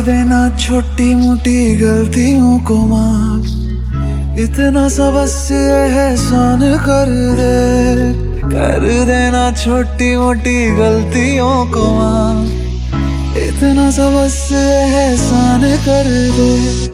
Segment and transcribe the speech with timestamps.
[0.00, 3.46] देना छोटी मोटी गलतियों को माफ़।
[4.40, 12.48] इतना सा बस एहसान कर दे। कर देना छोटी मोटी गलतियों को माफ़।
[13.38, 16.86] इतना सा बस एहसान कर दे।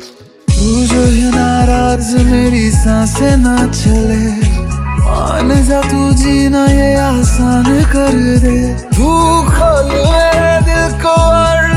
[0.57, 4.57] तू जो है नाराज़, मेरी साँसें ना चले
[5.07, 9.09] मान जा तू जीना, ये आसान कर दे। तू
[9.43, 11.76] खोल मेरे दिल को और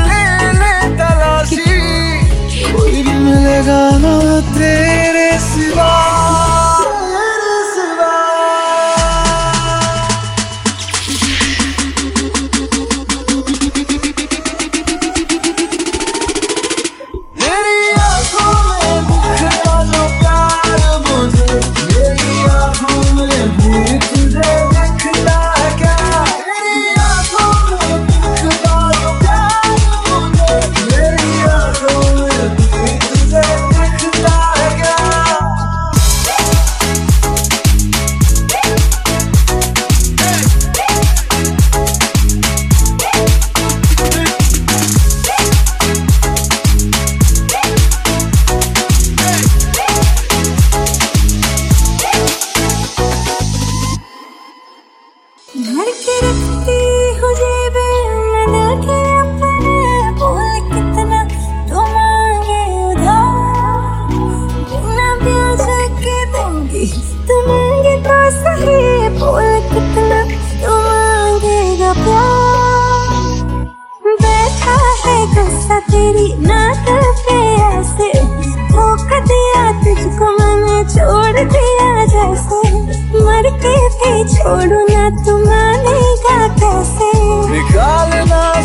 [75.70, 76.86] गुस्सा तेरी नाक
[77.26, 78.08] पे ऐसे
[78.70, 82.58] धोखा दिया तुझको मैंने छोड़ दिया जैसे।
[83.20, 83.74] मर के
[84.34, 85.04] छोड़ू ना
[86.58, 87.10] कैसे?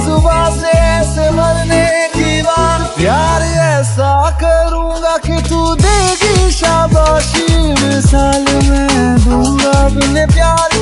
[0.06, 1.86] जुबा से ऐसे मरने
[2.16, 4.12] की बात। प्यार ऐसा
[4.44, 9.90] करूँगा कि तू देगी शाबाशी। मिसाल मैं दूँगा
[10.34, 10.75] प्यार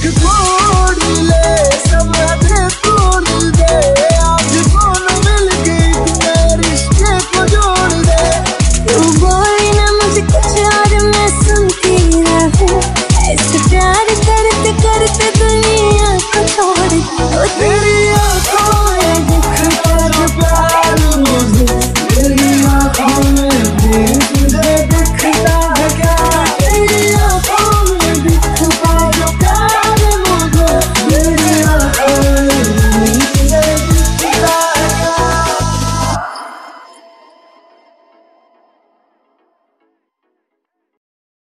[0.00, 0.57] could grow